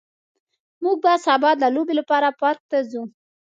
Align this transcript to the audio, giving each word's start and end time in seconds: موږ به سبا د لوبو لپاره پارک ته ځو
موږ 0.83 0.97
به 1.03 1.13
سبا 1.25 1.51
د 1.57 1.63
لوبو 1.75 1.93
لپاره 1.99 2.35
پارک 2.39 2.61
ته 2.71 2.77
ځو 2.91 3.03